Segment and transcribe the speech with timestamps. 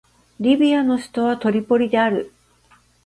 [0.39, 2.33] リビアの首都はトリポリである